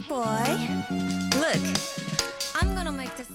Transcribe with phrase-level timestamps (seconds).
[0.00, 0.24] boy
[1.36, 1.60] look
[2.54, 3.28] i'm gonna make this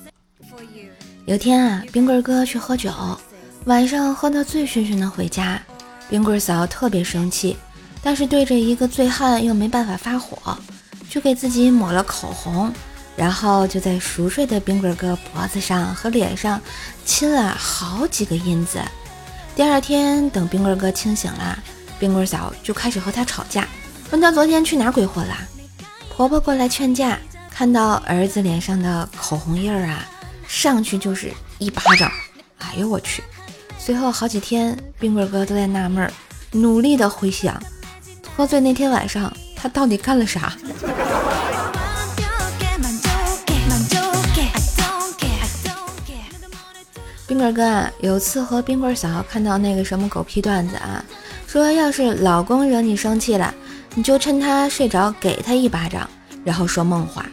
[0.49, 0.89] for you
[1.25, 2.91] 有天啊，冰棍哥去喝酒，
[3.65, 5.61] 晚上喝到醉醺醺的回家，
[6.09, 7.55] 冰棍嫂特别生气，
[8.01, 10.57] 但是对着一个醉汉又没办法发火，
[11.07, 12.73] 就给自己抹了口红，
[13.15, 16.59] 然后就在熟睡的冰棍哥脖子上和脸上
[17.05, 18.81] 亲了好几个印子。
[19.55, 21.59] 第二天等冰棍哥清醒了，
[21.99, 23.67] 冰棍嫂就开始和他吵架，
[24.09, 25.37] 问他昨天去哪鬼混了。
[26.19, 27.17] 婆婆过来劝架，
[27.49, 30.05] 看到儿子脸上的口红印儿啊。
[30.49, 32.11] 上去就是一巴掌，
[32.57, 33.23] 哎呦我去！
[33.77, 36.11] 随后好几天，冰棍哥都在纳闷儿，
[36.51, 37.57] 努力的回想
[38.35, 40.57] 喝醉那天晚上他到底干了啥。
[47.25, 51.01] 冰棍哥啊，有次和冰棍嫂看到那个什么狗屁段子啊，
[51.47, 53.55] 说要是老公惹你生气了，
[53.95, 56.09] 你就趁他睡着给他一巴掌，
[56.43, 57.25] 然后说梦话，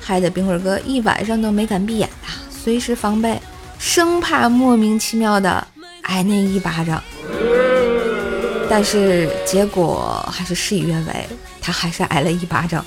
[0.00, 2.34] 害得冰棍哥一晚上都没敢闭眼啊。
[2.50, 3.40] 随时防备，
[3.78, 5.66] 生怕莫名其妙的
[6.02, 7.02] 挨那一巴掌。
[8.68, 11.28] 但是结果还是事与愿违，
[11.60, 12.84] 他还是挨了一巴掌。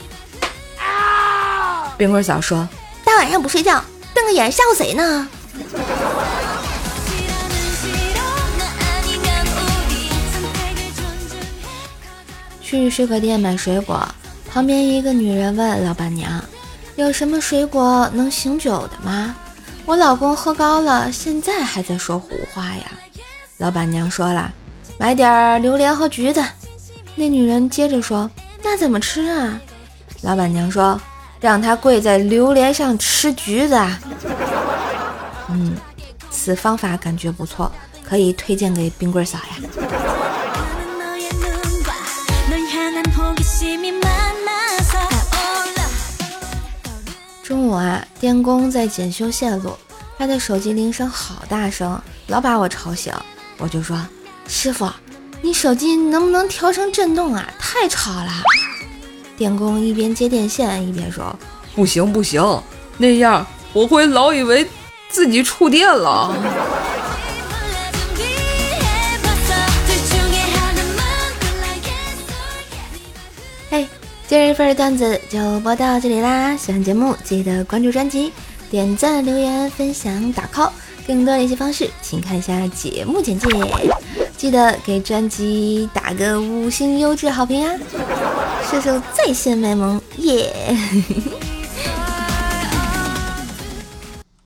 [1.98, 2.68] 冰棍嫂说
[3.06, 3.84] ：“大晚上不睡觉，
[4.14, 5.28] 瞪个眼吓唬谁呢？”
[12.74, 14.04] 去水果店买水果，
[14.52, 16.44] 旁边一个女人问老板娘
[16.98, 19.36] ：“有什么水果能醒酒的吗？”
[19.86, 22.86] 我老公喝高了，现在还在说胡话呀！
[23.60, 24.52] 老板娘说了，
[24.98, 26.44] 买点榴莲和橘子。
[27.14, 28.28] 那女人接着说
[28.64, 29.62] ：“那怎么吃啊？”
[30.24, 31.00] 老板娘说
[31.40, 33.80] ：“让他跪在榴莲上吃橘子。”
[35.48, 35.76] 嗯，
[36.32, 37.72] 此方法感觉不错，
[38.04, 40.03] 可以推荐给冰棍嫂呀。
[47.44, 49.78] 中午啊，电工在检修线路，
[50.18, 53.14] 他的手机铃声好大声，老把我吵醒。
[53.58, 54.00] 我就说
[54.48, 54.90] ：“师傅，
[55.42, 57.48] 你手机能不能调成震动啊？
[57.60, 58.32] 太吵了。”
[59.38, 61.36] 电工一边接电线一边说
[61.76, 62.42] ：“不行不行，
[62.98, 64.68] 那样 我会老以为
[65.10, 66.34] 自己触电了。”
[73.74, 73.88] 嘿
[74.28, 76.56] 今日份段子就播到这里啦！
[76.56, 78.32] 喜欢节目记得关注专辑、
[78.70, 80.70] 点赞、留言、分享、打 call。
[81.08, 83.48] 更多联系方式请看一下节目简介。
[84.38, 87.76] 记得给专辑打个五星优质好评啊！
[88.70, 90.54] 射手在线卖萌耶！